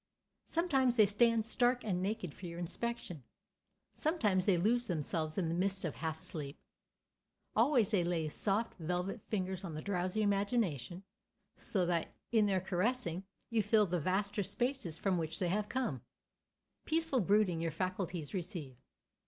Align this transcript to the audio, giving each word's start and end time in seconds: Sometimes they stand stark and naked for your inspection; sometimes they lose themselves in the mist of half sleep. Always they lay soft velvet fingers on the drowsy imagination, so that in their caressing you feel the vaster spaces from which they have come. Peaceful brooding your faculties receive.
Sometimes 0.47 0.95
they 0.95 1.05
stand 1.05 1.45
stark 1.45 1.83
and 1.83 2.01
naked 2.01 2.33
for 2.33 2.47
your 2.47 2.57
inspection; 2.57 3.21
sometimes 3.93 4.47
they 4.47 4.57
lose 4.57 4.87
themselves 4.87 5.37
in 5.37 5.47
the 5.47 5.53
mist 5.53 5.85
of 5.85 5.97
half 5.97 6.23
sleep. 6.23 6.57
Always 7.55 7.91
they 7.91 8.03
lay 8.03 8.27
soft 8.27 8.73
velvet 8.79 9.21
fingers 9.29 9.63
on 9.63 9.75
the 9.75 9.81
drowsy 9.83 10.23
imagination, 10.23 11.03
so 11.55 11.85
that 11.85 12.15
in 12.31 12.47
their 12.47 12.61
caressing 12.61 13.25
you 13.51 13.61
feel 13.61 13.85
the 13.85 13.99
vaster 13.99 14.41
spaces 14.41 14.97
from 14.97 15.19
which 15.19 15.37
they 15.37 15.49
have 15.49 15.69
come. 15.69 16.01
Peaceful 16.85 17.19
brooding 17.19 17.61
your 17.61 17.69
faculties 17.69 18.33
receive. 18.33 18.77